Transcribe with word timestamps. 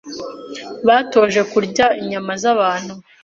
batoje 0.87 1.41
kurya 1.51 1.85
inyama 2.01 2.33
z’abantu, 2.41 2.93